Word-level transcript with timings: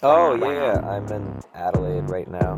Oh 0.00 0.36
yeah, 0.36 0.78
I'm 0.88 1.08
in 1.08 1.42
Adelaide 1.54 2.08
right 2.08 2.28
now. 2.28 2.56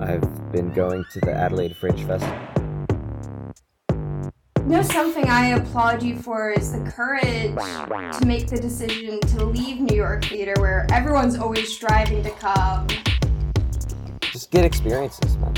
I've 0.00 0.50
been 0.50 0.72
going 0.72 1.04
to 1.12 1.20
the 1.20 1.30
Adelaide 1.30 1.76
Fringe 1.76 2.06
Festival. 2.06 2.38
You 4.60 4.76
know, 4.76 4.82
something 4.82 5.28
I 5.28 5.48
applaud 5.48 6.02
you 6.02 6.16
for 6.16 6.48
is 6.48 6.72
the 6.72 6.90
courage 6.90 7.54
to 7.54 8.24
make 8.24 8.46
the 8.46 8.58
decision 8.58 9.20
to 9.20 9.44
leave 9.44 9.78
New 9.78 9.94
York 9.94 10.24
Theater, 10.24 10.54
where 10.58 10.86
everyone's 10.90 11.36
always 11.36 11.70
striving 11.70 12.22
to 12.22 12.30
come. 12.30 12.86
Just 14.22 14.50
get 14.50 14.64
experiences, 14.64 15.36
man. 15.36 15.54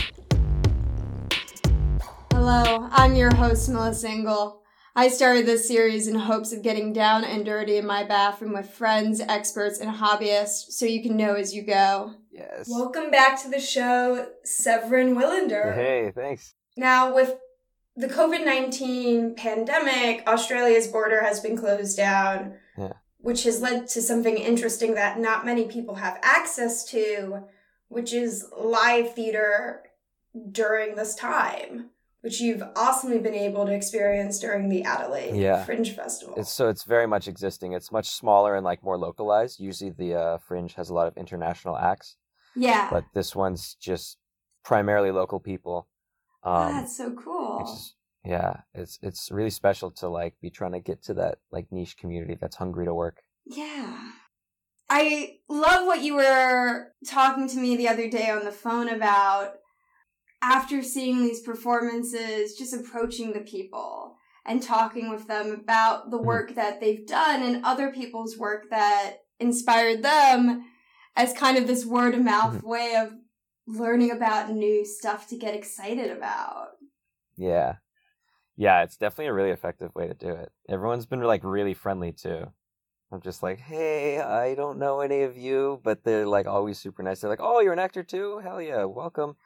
Hello, 2.32 2.88
I'm 2.90 3.14
your 3.14 3.32
host, 3.32 3.68
Melissa 3.68 4.08
Engel. 4.08 4.61
I 4.94 5.08
started 5.08 5.46
this 5.46 5.66
series 5.66 6.06
in 6.06 6.14
hopes 6.16 6.52
of 6.52 6.62
getting 6.62 6.92
down 6.92 7.24
and 7.24 7.46
dirty 7.46 7.78
in 7.78 7.86
my 7.86 8.04
bathroom 8.04 8.52
with 8.52 8.70
friends, 8.70 9.20
experts, 9.20 9.78
and 9.78 9.90
hobbyists 9.96 10.72
so 10.72 10.84
you 10.84 11.02
can 11.02 11.16
know 11.16 11.34
as 11.34 11.54
you 11.54 11.62
go. 11.62 12.14
Yes. 12.30 12.68
Welcome 12.68 13.10
back 13.10 13.40
to 13.42 13.48
the 13.48 13.58
show, 13.60 14.28
Severin 14.44 15.14
Willander. 15.16 15.74
Hey, 15.74 16.12
thanks. 16.14 16.54
Now, 16.76 17.14
with 17.14 17.36
the 17.96 18.06
COVID 18.06 18.44
19 18.44 19.34
pandemic, 19.34 20.26
Australia's 20.26 20.88
border 20.88 21.22
has 21.22 21.40
been 21.40 21.56
closed 21.56 21.96
down, 21.96 22.56
Yeah. 22.76 22.92
which 23.18 23.44
has 23.44 23.62
led 23.62 23.88
to 23.88 24.02
something 24.02 24.36
interesting 24.36 24.94
that 24.94 25.18
not 25.18 25.46
many 25.46 25.68
people 25.68 25.94
have 25.96 26.18
access 26.22 26.84
to, 26.90 27.44
which 27.88 28.12
is 28.12 28.46
live 28.58 29.14
theater 29.14 29.84
during 30.50 30.96
this 30.96 31.14
time, 31.14 31.90
which 32.22 32.40
you've 32.40 32.62
awesomely 32.76 33.18
been 33.18 33.34
able 33.34 33.66
to 33.66 33.72
experience 33.72 34.38
during 34.38 34.68
the 34.68 34.82
Adelaide 34.84 35.36
Yeah. 35.36 35.64
Fringe 35.64 35.94
Festival. 35.94 36.34
It's 36.36 36.50
so 36.50 36.68
it's 36.68 36.84
very 36.84 37.06
much 37.06 37.28
existing. 37.28 37.72
It's 37.72 37.92
much 37.92 38.08
smaller 38.08 38.54
and 38.54 38.64
like 38.64 38.82
more 38.82 38.96
localized. 38.96 39.60
Usually 39.60 39.90
the 39.90 40.14
uh, 40.14 40.38
Fringe 40.38 40.72
has 40.74 40.88
a 40.88 40.94
lot 40.94 41.08
of 41.08 41.16
international 41.16 41.76
acts, 41.76 42.16
yeah. 42.56 42.88
but 42.90 43.04
this 43.12 43.36
one's 43.36 43.74
just 43.74 44.18
primarily 44.64 45.10
local 45.10 45.40
people. 45.40 45.88
Um, 46.44 46.72
That's 46.72 46.96
so 46.96 47.12
cool. 47.12 47.62
is 47.64 47.94
yeah, 48.24 48.60
it's 48.72 48.98
it's 49.02 49.30
really 49.32 49.50
special 49.50 49.90
to 49.92 50.08
like 50.08 50.34
be 50.40 50.50
trying 50.50 50.72
to 50.72 50.80
get 50.80 51.02
to 51.04 51.14
that 51.14 51.38
like 51.50 51.72
niche 51.72 51.96
community 51.96 52.36
that's 52.40 52.56
hungry 52.56 52.84
to 52.84 52.94
work. 52.94 53.22
Yeah. 53.46 54.10
I 54.88 55.38
love 55.48 55.86
what 55.86 56.02
you 56.02 56.16
were 56.16 56.92
talking 57.08 57.48
to 57.48 57.56
me 57.58 57.76
the 57.76 57.88
other 57.88 58.08
day 58.10 58.28
on 58.30 58.44
the 58.44 58.52
phone 58.52 58.88
about 58.88 59.54
after 60.42 60.82
seeing 60.82 61.22
these 61.22 61.40
performances, 61.40 62.56
just 62.56 62.74
approaching 62.74 63.32
the 63.32 63.40
people 63.40 64.16
and 64.44 64.60
talking 64.62 65.08
with 65.08 65.28
them 65.28 65.52
about 65.52 66.10
the 66.10 66.18
Mhm. 66.18 66.24
work 66.24 66.54
that 66.56 66.80
they've 66.80 67.06
done 67.06 67.42
and 67.42 67.64
other 67.64 67.92
people's 67.92 68.36
work 68.36 68.68
that 68.70 69.18
inspired 69.38 70.02
them 70.02 70.64
as 71.14 71.32
kind 71.32 71.56
of 71.56 71.66
this 71.66 71.86
word 71.86 72.14
of 72.14 72.22
mouth 72.22 72.62
way 72.62 72.96
of 72.96 73.14
learning 73.66 74.10
about 74.10 74.50
new 74.50 74.84
stuff 74.84 75.28
to 75.28 75.36
get 75.36 75.54
excited 75.54 76.10
about. 76.10 76.70
Yeah. 77.36 77.76
Yeah, 78.56 78.82
it's 78.82 78.96
definitely 78.96 79.26
a 79.26 79.32
really 79.34 79.50
effective 79.50 79.94
way 79.94 80.08
to 80.08 80.14
do 80.14 80.30
it. 80.30 80.52
Everyone's 80.68 81.06
been 81.06 81.22
like 81.22 81.44
really 81.44 81.74
friendly 81.74 82.12
too. 82.12 82.52
I'm 83.10 83.20
just 83.20 83.42
like, 83.42 83.60
hey, 83.60 84.20
I 84.20 84.54
don't 84.54 84.78
know 84.78 85.00
any 85.00 85.22
of 85.22 85.36
you, 85.36 85.80
but 85.84 86.02
they're 86.02 86.26
like 86.26 86.46
always 86.46 86.78
super 86.78 87.02
nice. 87.02 87.20
They're 87.20 87.30
like, 87.30 87.40
oh, 87.42 87.60
you're 87.60 87.72
an 87.72 87.78
actor 87.78 88.02
too? 88.02 88.38
Hell 88.38 88.60
yeah, 88.60 88.84
welcome. 88.84 89.36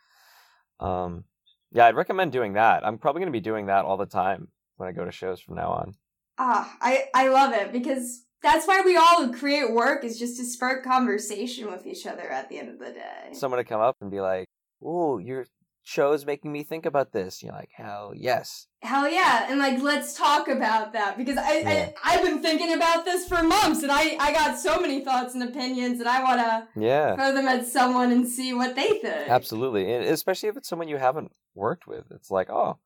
Um, 0.80 1.24
yeah, 1.72 1.86
I'd 1.86 1.96
recommend 1.96 2.32
doing 2.32 2.54
that. 2.54 2.86
I'm 2.86 2.98
probably 2.98 3.20
gonna 3.20 3.32
be 3.32 3.40
doing 3.40 3.66
that 3.66 3.84
all 3.84 3.96
the 3.96 4.06
time 4.06 4.48
when 4.76 4.88
I 4.88 4.92
go 4.92 5.04
to 5.04 5.12
shows 5.12 5.40
from 5.40 5.56
now 5.56 5.70
on. 5.70 5.94
Ah, 6.38 6.76
I, 6.80 7.04
I 7.14 7.28
love 7.28 7.52
it 7.52 7.72
because 7.72 8.24
that's 8.42 8.66
why 8.66 8.82
we 8.82 8.96
all 8.96 9.28
create 9.32 9.72
work 9.72 10.04
is 10.04 10.18
just 10.18 10.36
to 10.36 10.44
spark 10.44 10.84
conversation 10.84 11.70
with 11.70 11.86
each 11.86 12.06
other 12.06 12.30
at 12.30 12.48
the 12.48 12.58
end 12.58 12.68
of 12.68 12.78
the 12.78 12.92
day. 12.92 13.32
Someone 13.32 13.58
to 13.58 13.64
come 13.64 13.80
up 13.80 13.96
and 14.00 14.10
be 14.10 14.20
like, 14.20 14.46
ooh, 14.82 15.18
your 15.18 15.46
show's 15.88 16.26
making 16.26 16.50
me 16.50 16.64
think 16.64 16.84
about 16.84 17.12
this. 17.12 17.44
You're 17.44 17.52
like, 17.52 17.70
hell 17.72 18.12
yes. 18.12 18.66
Hell 18.82 19.08
yeah, 19.08 19.46
and 19.48 19.60
like 19.60 19.80
let's 19.80 20.14
talk 20.14 20.48
about 20.48 20.92
that 20.94 21.16
because 21.16 21.36
I, 21.36 21.58
Yeah. 21.58 21.90
I 22.02 22.14
I've 22.16 22.24
been 22.24 22.42
thinking 22.42 22.72
about 22.74 23.04
this 23.04 23.28
for 23.28 23.40
months 23.40 23.84
and 23.84 23.92
I 23.92 24.16
I 24.18 24.32
got 24.32 24.58
so 24.58 24.80
many 24.80 25.04
thoughts 25.04 25.34
and 25.34 25.44
opinions 25.44 26.00
and 26.00 26.08
I 26.08 26.22
want 26.24 26.40
to 26.40 26.80
Yeah. 26.80 27.14
throw 27.14 27.32
them 27.32 27.46
at 27.46 27.66
someone 27.68 28.10
and 28.10 28.26
see 28.28 28.52
what 28.52 28.74
they 28.74 28.88
think. 28.98 29.28
Absolutely, 29.30 29.92
and 29.92 30.04
especially 30.04 30.48
if 30.48 30.56
it's 30.56 30.68
someone 30.68 30.88
you 30.88 30.96
haven't 30.96 31.30
worked 31.54 31.86
with, 31.86 32.06
it's 32.10 32.30
like, 32.32 32.50
oh, 32.50 32.78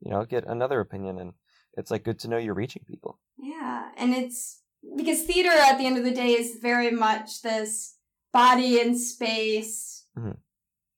you 0.00 0.10
know, 0.10 0.24
get 0.24 0.44
another 0.44 0.80
opinion, 0.80 1.18
and 1.20 1.34
it's 1.74 1.92
like 1.92 2.02
good 2.02 2.18
to 2.20 2.28
know 2.28 2.38
you're 2.38 2.54
reaching 2.54 2.82
people. 2.88 3.20
Yeah, 3.38 3.90
and 3.96 4.12
it's 4.12 4.60
because 4.96 5.22
theater 5.22 5.50
at 5.50 5.78
the 5.78 5.86
end 5.86 5.96
of 5.96 6.02
the 6.04 6.10
day 6.10 6.32
is 6.32 6.58
very 6.60 6.90
much 6.90 7.42
this 7.42 7.94
body 8.32 8.80
and 8.80 8.98
space 8.98 10.06
Mhm. 10.18 10.38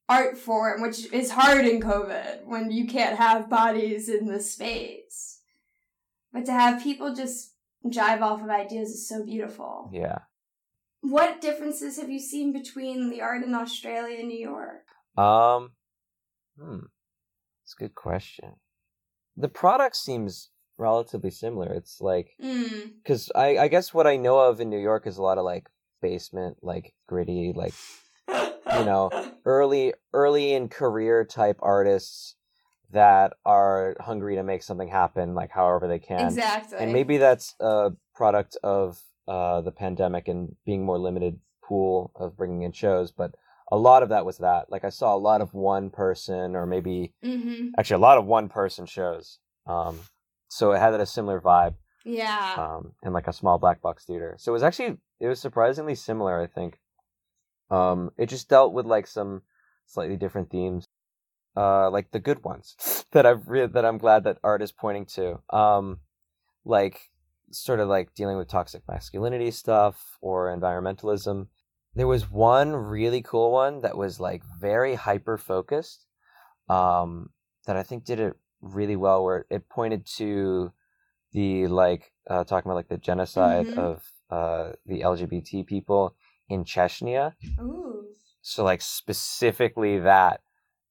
Art 0.09 0.37
form, 0.37 0.83
which 0.83 1.13
is 1.13 1.31
hard 1.31 1.65
in 1.67 1.81
COVID 1.81 2.45
when 2.45 2.71
you 2.71 2.87
can't 2.87 3.17
have 3.19 3.49
bodies 3.51 4.09
in 4.09 4.27
the 4.27 4.41
space. 4.41 5.41
But 6.33 6.45
to 6.47 6.53
have 6.53 6.83
people 6.83 7.15
just 7.15 7.55
jive 7.87 8.21
off 8.21 8.43
of 8.43 8.49
ideas 8.51 8.91
is 8.91 9.09
so 9.09 9.25
beautiful. 9.25 9.91
Yeah. 9.93 10.19
What 11.01 11.41
differences 11.41 11.99
have 12.01 12.11
you 12.11 12.19
seen 12.19 12.53
between 12.53 13.11
the 13.11 13.21
art 13.21 13.43
in 13.43 13.55
Australia 13.55 14.19
and 14.19 14.29
New 14.29 14.39
York? 14.39 14.87
Um. 15.17 15.73
Hmm. 16.59 16.87
It's 17.65 17.75
a 17.79 17.83
good 17.83 17.95
question. 17.95 18.55
The 19.37 19.49
product 19.49 19.97
seems 19.97 20.51
relatively 20.77 21.31
similar. 21.31 21.73
It's 21.73 22.01
like 22.01 22.31
Mm. 22.43 22.93
because 23.03 23.31
I 23.35 23.59
I 23.59 23.69
guess 23.69 23.95
what 23.95 24.07
I 24.07 24.17
know 24.17 24.39
of 24.39 24.61
in 24.61 24.71
New 24.71 24.79
York 24.79 25.07
is 25.07 25.19
a 25.19 25.23
lot 25.23 25.39
of 25.39 25.45
like 25.45 25.69
basement, 26.03 26.59
like 26.63 26.95
gritty, 27.07 27.53
like 27.55 27.75
you 28.79 28.85
know 28.85 29.11
early 29.45 29.95
early 30.13 30.53
in 30.55 30.69
career 30.69 31.25
type 31.25 31.59
artists 31.61 32.37
that 32.91 33.33
are 33.45 33.97
hungry 34.01 34.37
to 34.37 34.43
make 34.43 34.63
something 34.63 34.89
happen, 34.89 35.35
like 35.35 35.51
however 35.51 35.89
they 35.89 35.99
can. 35.99 36.29
exactly. 36.29 36.79
and 36.79 36.93
maybe 36.93 37.17
that's 37.19 37.55
a 37.61 37.91
product 38.15 38.57
of 38.63 39.01
uh, 39.27 39.61
the 39.63 39.73
pandemic 39.73 40.29
and 40.29 40.55
being 40.65 40.85
more 40.85 40.99
limited 40.99 41.41
pool 41.67 42.13
of 42.15 42.37
bringing 42.37 42.61
in 42.63 42.73
shows 42.73 43.11
but 43.11 43.35
a 43.73 43.77
lot 43.79 44.03
of 44.03 44.11
that 44.11 44.27
was 44.27 44.37
that 44.37 44.71
like 44.71 44.85
i 44.85 44.91
saw 44.91 45.15
a 45.15 45.17
lot 45.17 45.41
of 45.41 45.55
one 45.55 45.89
person 45.89 46.55
or 46.55 46.67
maybe 46.67 47.15
hmm 47.25 47.69
actually 47.79 47.95
a 47.95 47.99
lot 48.07 48.19
of 48.19 48.27
one 48.27 48.51
person 48.51 48.85
shows 48.85 49.39
um, 49.67 49.99
so 50.49 50.73
it 50.73 50.79
had 50.79 50.93
a 50.93 51.07
similar 51.07 51.41
vibe 51.41 51.75
Yeah. 52.05 52.55
um, 52.59 52.93
in 53.03 53.15
like 53.15 53.27
a 53.29 53.33
small 53.33 53.57
black 53.59 53.81
box 53.81 54.05
theater 54.05 54.37
so 54.39 54.53
it 54.53 54.53
was 54.53 54.63
actually 54.63 54.99
it 55.21 55.27
was 55.27 55.41
surprisingly 55.41 55.95
similar 55.95 56.39
i 56.39 56.47
think 56.47 56.79
um, 57.71 58.11
it 58.17 58.29
just 58.29 58.49
dealt 58.49 58.73
with 58.73 58.87
like 58.87 59.07
some 59.07 59.43
slightly 59.87 60.17
different 60.17 60.51
themes 60.51 60.87
uh, 61.57 61.91
like 61.91 62.11
the 62.11 62.21
good 62.21 62.43
ones 62.45 62.77
that 63.13 63.27
i've 63.27 63.49
re- 63.49 63.67
that 63.67 63.85
i'm 63.85 63.99
glad 63.99 64.25
that 64.25 64.39
art 64.43 64.63
is 64.63 64.73
pointing 64.73 65.07
to 65.07 65.39
um, 65.51 66.01
like 66.65 67.11
sort 67.51 67.81
of 67.81 67.89
like 67.89 68.15
dealing 68.15 68.37
with 68.37 68.49
toxic 68.49 68.83
masculinity 68.89 69.51
stuff 69.51 70.19
or 70.21 70.55
environmentalism. 70.55 71.47
There 71.95 72.07
was 72.07 72.31
one 72.31 72.75
really 72.75 73.23
cool 73.23 73.53
one 73.53 73.83
that 73.83 73.97
was 73.97 74.19
like 74.19 74.43
very 74.61 74.95
hyper 74.97 75.39
focused 75.39 76.07
um, 76.69 77.31
that 77.67 77.77
I 77.77 77.83
think 77.83 78.05
did 78.05 78.21
it 78.21 78.35
really 78.61 78.97
well, 78.97 79.25
where 79.25 79.47
it 79.51 79.69
pointed 79.69 80.07
to 80.17 80.73
the 81.33 81.67
like 81.69 82.13
uh, 82.29 82.45
talking 82.45 82.69
about 82.71 82.77
like 82.77 82.89
the 82.89 82.99
genocide 82.99 83.67
Mhm. 83.69 83.79
of 83.79 84.03
uh, 84.31 84.73
the 84.87 85.03
LGBT 85.03 85.67
people 85.67 86.17
in 86.49 86.65
Chechnya. 86.65 87.33
Ooh. 87.61 88.07
So 88.43 88.65
like 88.65 88.83
specifically 88.83 89.99
that, 90.01 90.41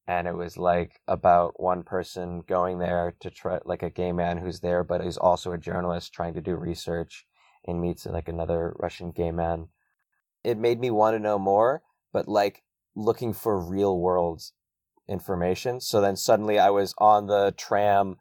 and 0.08 0.28
it 0.28 0.36
was 0.36 0.58
like 0.58 1.00
about 1.08 1.62
one 1.62 1.84
person 1.84 2.44
going 2.48 2.80
there 2.80 3.16
to 3.22 3.30
try 3.30 3.60
like 3.64 3.84
a 3.84 3.90
gay 3.90 4.12
man 4.12 4.38
who's 4.40 4.60
there, 4.60 4.84
but 4.84 5.06
is 5.06 5.18
also 5.18 5.52
a 5.52 5.58
journalist 5.58 6.14
trying 6.14 6.34
to 6.34 6.42
do 6.42 6.56
research 6.56 7.26
and 7.66 7.80
meets 7.80 8.06
like 8.06 8.28
another 8.28 8.76
Russian 8.80 9.12
gay 9.12 9.32
man. 9.32 9.68
It 10.44 10.58
made 10.58 10.80
me 10.80 10.92
want 10.92 11.16
to 11.16 11.20
know 11.20 11.40
more, 11.40 11.84
but 12.12 12.28
like 12.28 12.64
looking 12.96 13.34
for 13.34 13.58
real 13.60 13.98
world 13.98 14.42
information. 15.08 15.80
So 15.80 16.02
then 16.02 16.16
suddenly 16.16 16.60
I 16.60 16.70
was 16.70 16.94
on 16.98 17.28
the 17.28 17.54
tram 17.58 18.18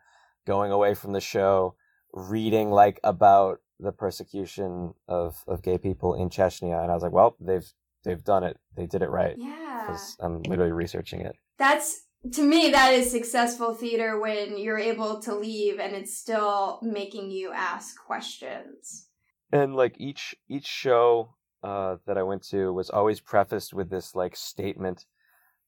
going 0.46 0.70
away 0.70 0.94
from 0.94 1.12
the 1.12 1.20
show, 1.20 1.74
reading 2.12 2.70
like 2.70 3.00
about 3.02 3.58
the 3.82 3.92
persecution 3.92 4.94
of, 5.08 5.42
of 5.46 5.62
gay 5.62 5.78
people 5.78 6.14
in 6.14 6.30
Chechnya, 6.30 6.80
and 6.82 6.90
I 6.90 6.94
was 6.94 7.02
like, 7.02 7.12
well, 7.12 7.36
they've 7.40 7.66
they've 8.04 8.22
done 8.24 8.44
it. 8.44 8.58
They 8.76 8.86
did 8.86 9.02
it 9.02 9.10
right 9.10 9.36
Yeah. 9.38 9.82
because 9.86 10.16
I'm 10.20 10.42
literally 10.42 10.72
researching 10.72 11.20
it. 11.20 11.36
That's 11.58 12.06
to 12.32 12.42
me 12.42 12.70
that 12.70 12.92
is 12.94 13.10
successful 13.10 13.74
theater 13.74 14.20
when 14.20 14.56
you're 14.56 14.78
able 14.78 15.20
to 15.22 15.34
leave 15.34 15.80
and 15.80 15.94
it's 15.94 16.16
still 16.16 16.78
making 16.82 17.30
you 17.32 17.52
ask 17.52 17.96
questions. 17.98 19.08
And 19.52 19.74
like 19.74 19.96
each 19.98 20.34
each 20.48 20.66
show 20.66 21.34
uh, 21.62 21.96
that 22.06 22.18
I 22.18 22.22
went 22.22 22.42
to 22.50 22.72
was 22.72 22.90
always 22.90 23.20
prefaced 23.20 23.74
with 23.74 23.90
this 23.90 24.14
like 24.14 24.34
statement, 24.36 25.04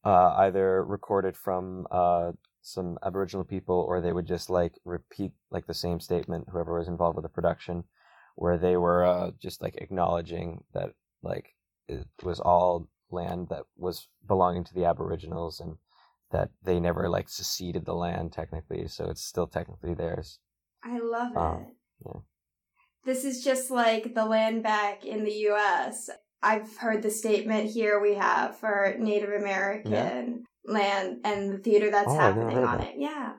uh, 0.04 0.34
either 0.38 0.84
recorded 0.84 1.36
from 1.36 1.86
uh, 1.90 2.32
some 2.62 2.98
Aboriginal 3.04 3.44
people, 3.44 3.76
or 3.88 4.00
they 4.00 4.12
would 4.12 4.26
just 4.26 4.48
like 4.50 4.72
repeat 4.84 5.32
like 5.50 5.66
the 5.66 5.74
same 5.74 6.00
statement. 6.00 6.48
Whoever 6.50 6.78
was 6.78 6.88
involved 6.88 7.16
with 7.16 7.24
the 7.24 7.28
production, 7.28 7.84
where 8.34 8.58
they 8.58 8.76
were 8.76 9.04
uh, 9.04 9.30
just 9.40 9.62
like 9.62 9.76
acknowledging 9.76 10.64
that 10.72 10.90
like 11.22 11.54
it 11.88 12.06
was 12.22 12.40
all 12.40 12.88
land 13.10 13.48
that 13.50 13.64
was 13.76 14.08
belonging 14.26 14.64
to 14.64 14.74
the 14.74 14.84
Aboriginals 14.84 15.60
and 15.60 15.76
that 16.30 16.50
they 16.64 16.80
never 16.80 17.08
like 17.08 17.28
seceded 17.28 17.84
the 17.84 17.94
land 17.94 18.32
technically, 18.32 18.88
so 18.88 19.08
it's 19.08 19.22
still 19.22 19.46
technically 19.46 19.94
theirs. 19.94 20.38
I 20.82 20.98
love 20.98 21.32
it. 21.32 21.38
Um, 21.38 21.66
yeah. 22.04 22.20
This 23.04 23.24
is 23.24 23.44
just 23.44 23.70
like 23.70 24.14
the 24.14 24.24
land 24.24 24.62
back 24.62 25.04
in 25.04 25.24
the 25.24 25.48
US. 25.50 26.10
I've 26.42 26.76
heard 26.76 27.02
the 27.02 27.10
statement 27.10 27.70
here 27.70 28.00
we 28.00 28.14
have 28.14 28.58
for 28.58 28.94
Native 28.98 29.30
American 29.30 30.44
land 30.66 31.18
and 31.24 31.52
the 31.52 31.58
theater 31.58 31.90
that's 31.90 32.10
Oh, 32.10 32.14
happening 32.18 32.58
on 32.58 32.78
that. 32.78 32.88
it. 32.88 32.94
Yeah. 32.98 33.34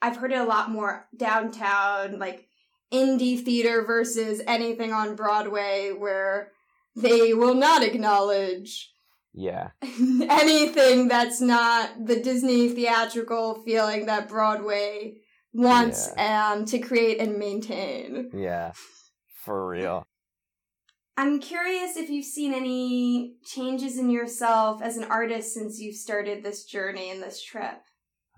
I've 0.00 0.16
heard 0.16 0.32
it 0.32 0.38
a 0.40 0.44
lot 0.44 0.70
more 0.70 1.06
downtown, 1.16 2.18
like 2.18 2.48
indie 2.92 3.42
theater 3.42 3.84
versus 3.84 4.42
anything 4.46 4.92
on 4.92 5.16
Broadway 5.16 5.92
where 5.96 6.52
they 6.94 7.32
will 7.34 7.54
not 7.54 7.82
acknowledge 7.82 8.92
Yeah, 9.32 9.70
anything 9.82 11.08
that's 11.08 11.40
not 11.40 12.06
the 12.06 12.20
Disney 12.20 12.68
theatrical 12.68 13.62
feeling 13.64 14.06
that 14.06 14.28
Broadway 14.28 15.14
wants 15.54 16.10
um, 16.18 16.64
to 16.66 16.78
create 16.78 17.18
and 17.18 17.38
maintain. 17.38 18.30
yeah, 18.34 18.72
for 19.44 19.66
real. 19.68 20.06
I'm 21.16 21.40
curious 21.40 21.96
if 21.96 22.08
you've 22.08 22.24
seen 22.24 22.54
any 22.54 23.36
changes 23.44 23.98
in 23.98 24.08
yourself 24.08 24.80
as 24.82 24.96
an 24.96 25.04
artist 25.04 25.52
since 25.52 25.78
you've 25.78 25.94
started 25.96 26.42
this 26.42 26.64
journey 26.64 27.10
and 27.10 27.22
this 27.22 27.42
trip. 27.42 27.80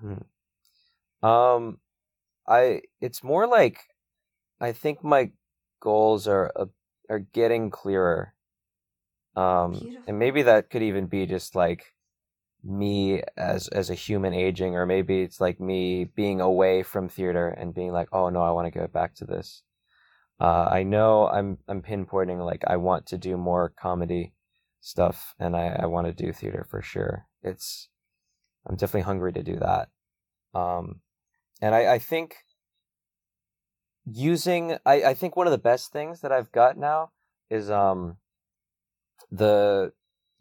Hmm. 0.01 1.27
Um, 1.27 1.79
I 2.49 2.83
it's 3.01 3.23
more 3.23 3.47
like 3.47 3.79
I 4.65 4.73
think 4.73 5.05
my 5.05 5.31
goals 5.81 6.27
are 6.27 6.51
uh, 6.57 6.67
are 7.11 7.19
getting 7.19 7.71
clearer. 7.71 8.35
Um, 9.37 9.73
Beautiful. 9.73 10.05
and 10.07 10.19
maybe 10.19 10.43
that 10.43 10.71
could 10.71 10.83
even 10.83 11.07
be 11.07 11.27
just 11.27 11.55
like 11.55 11.85
me 12.63 13.23
as 13.37 13.69
as 13.69 13.91
a 13.91 13.95
human 13.95 14.33
aging, 14.33 14.75
or 14.75 14.87
maybe 14.87 15.23
it's 15.23 15.41
like 15.41 15.61
me 15.61 16.05
being 16.05 16.41
away 16.41 16.83
from 16.83 17.09
theater 17.09 17.49
and 17.49 17.75
being 17.75 17.93
like, 17.93 18.09
oh 18.13 18.31
no, 18.31 18.41
I 18.41 18.53
want 18.53 18.73
to 18.73 18.79
go 18.79 18.87
back 18.87 19.15
to 19.17 19.27
this. 19.27 19.63
Uh, 20.41 20.69
I 20.71 20.83
know 20.83 21.29
I'm 21.29 21.59
I'm 21.69 21.83
pinpointing 21.83 22.45
like 22.45 22.65
I 22.67 22.77
want 22.77 23.07
to 23.07 23.19
do 23.19 23.37
more 23.37 23.69
comedy 23.69 24.33
stuff, 24.81 25.35
and 25.39 25.55
I 25.55 25.77
I 25.83 25.87
want 25.87 26.07
to 26.07 26.25
do 26.25 26.33
theater 26.33 26.67
for 26.71 26.81
sure. 26.81 27.27
It's 27.43 27.89
I'm 28.67 28.77
definitely 28.77 29.03
hungry 29.03 29.33
to 29.35 29.43
do 29.43 29.57
that. 29.59 29.89
Um, 30.59 31.01
and 31.61 31.75
I, 31.75 31.95
I 31.95 31.99
think 31.99 32.37
using 34.11 34.77
I, 34.85 35.03
I 35.03 35.15
think 35.15 35.37
one 35.37 35.47
of 35.47 35.51
the 35.51 35.59
best 35.59 35.93
things 35.93 36.21
that 36.21 36.33
I've 36.33 36.53
got 36.53 36.77
now 36.77 37.11
is 37.51 37.71
um 37.71 38.17
the 39.31 39.93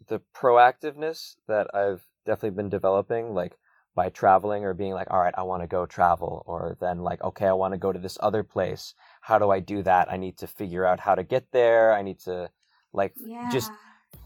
the 0.06 0.20
proactiveness 0.34 1.36
that 1.48 1.74
I've 1.74 2.06
definitely 2.26 2.56
been 2.56 2.68
developing 2.68 3.34
like 3.34 3.56
by 3.94 4.10
traveling 4.10 4.64
or 4.64 4.74
being 4.74 4.92
like 4.92 5.06
all 5.10 5.20
right 5.20 5.34
I 5.36 5.42
want 5.44 5.62
to 5.62 5.66
go 5.66 5.86
travel 5.86 6.42
or 6.46 6.76
then 6.80 6.98
like 6.98 7.22
okay 7.22 7.46
I 7.46 7.52
want 7.52 7.72
to 7.72 7.78
go 7.78 7.92
to 7.92 7.98
this 7.98 8.18
other 8.20 8.42
place. 8.42 8.94
How 9.22 9.38
do 9.38 9.50
I 9.50 9.60
do 9.60 9.82
that? 9.82 10.10
I 10.12 10.16
need 10.16 10.36
to 10.38 10.46
figure 10.46 10.84
out 10.84 11.00
how 11.00 11.14
to 11.14 11.22
get 11.22 11.46
there. 11.52 11.92
I 11.92 12.02
need 12.02 12.18
to 12.20 12.50
like 12.92 13.14
Yeah. 13.24 13.50
Just- 13.50 13.72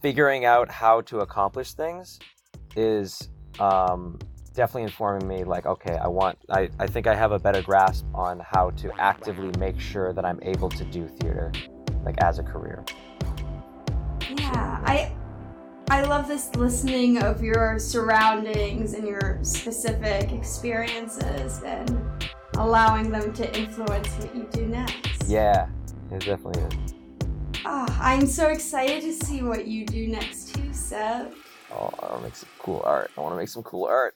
figuring 0.02 0.44
out 0.44 0.70
how 0.70 1.00
to 1.02 1.20
accomplish 1.20 1.72
things 1.72 2.18
is 2.76 3.30
um, 3.58 4.18
definitely 4.58 4.82
informing 4.82 5.28
me 5.28 5.44
like 5.44 5.66
okay 5.66 5.96
i 5.98 6.08
want 6.08 6.36
I, 6.50 6.68
I 6.80 6.88
think 6.88 7.06
i 7.06 7.14
have 7.14 7.30
a 7.30 7.38
better 7.38 7.62
grasp 7.62 8.04
on 8.12 8.40
how 8.40 8.70
to 8.70 8.90
actively 9.00 9.52
make 9.56 9.78
sure 9.78 10.12
that 10.12 10.24
i'm 10.24 10.40
able 10.42 10.68
to 10.70 10.84
do 10.86 11.06
theater 11.06 11.52
like 12.04 12.20
as 12.24 12.40
a 12.40 12.42
career 12.42 12.84
Yeah, 14.28 14.82
I 14.84 15.12
I 15.90 16.02
love 16.02 16.26
this 16.26 16.52
listening 16.56 17.22
of 17.22 17.40
your 17.40 17.78
surroundings 17.78 18.94
and 18.94 19.06
your 19.06 19.38
specific 19.42 20.32
experiences 20.32 21.62
and 21.62 21.88
allowing 22.56 23.12
them 23.12 23.32
to 23.34 23.44
influence 23.56 24.08
what 24.18 24.34
you 24.34 24.48
do 24.50 24.66
next. 24.66 25.28
yeah 25.28 25.68
it 26.10 26.24
definitely 26.24 26.60
is 26.64 26.94
Ah, 27.64 27.86
I'm 28.00 28.26
so 28.26 28.48
excited 28.48 29.02
to 29.02 29.12
see 29.24 29.42
what 29.42 29.68
you 29.68 29.84
do 29.86 30.08
next 30.08 30.54
too, 30.54 30.72
Seth. 30.72 31.34
Oh 31.72 31.90
i 32.02 32.06
want 32.06 32.18
to 32.18 32.22
make 32.22 32.36
some 32.36 32.48
cool 32.58 32.82
art 32.84 33.10
i 33.16 33.20
want 33.20 33.32
to 33.32 33.38
make 33.38 33.48
some 33.48 33.62
cool 33.62 33.84
art 33.84 34.14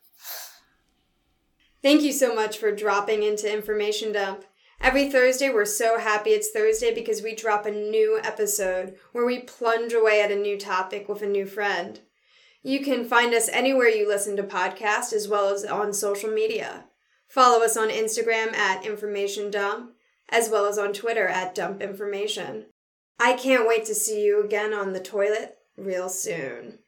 Thank 1.83 2.03
you 2.03 2.13
so 2.13 2.33
much 2.33 2.59
for 2.59 2.71
dropping 2.71 3.25
into 3.25 3.53
Information 3.53 4.13
Dump. 4.13 4.45
Every 4.81 5.11
Thursday, 5.11 5.51
we're 5.51 5.65
so 5.65 5.99
happy 5.99 6.31
it's 6.31 6.53
Thursday 6.53 6.95
because 6.95 7.23
we 7.23 7.35
drop 7.35 7.67
a 7.67 7.73
new 7.73 8.21
episode 8.23 8.95
where 9.11 9.27
we 9.27 9.41
plunge 9.41 9.93
away 9.93 10.23
at 10.23 10.31
a 10.31 10.37
new 10.37 10.57
topic 10.57 11.09
with 11.09 11.23
a 11.23 11.27
new 11.27 11.45
friend. 11.45 11.99
You 12.63 12.85
can 12.85 13.05
find 13.05 13.35
us 13.35 13.49
anywhere 13.49 13.89
you 13.89 14.07
listen 14.07 14.37
to 14.37 14.45
podcasts 14.45 15.13
as 15.13 15.27
well 15.27 15.53
as 15.53 15.65
on 15.65 15.93
social 15.93 16.31
media. 16.31 16.85
Follow 17.27 17.65
us 17.65 17.77
on 17.77 17.89
Instagram 17.89 18.55
at 18.55 18.87
Information 18.87 19.51
Dump 19.51 19.93
as 20.29 20.49
well 20.49 20.67
as 20.67 20.79
on 20.79 20.93
Twitter 20.93 21.27
at 21.27 21.53
Dump 21.53 21.83
Information. 21.83 22.67
I 23.19 23.33
can't 23.33 23.67
wait 23.67 23.85
to 23.87 23.95
see 23.95 24.23
you 24.25 24.45
again 24.45 24.73
on 24.73 24.93
the 24.93 25.01
toilet 25.01 25.57
real 25.77 26.09
soon. 26.09 26.79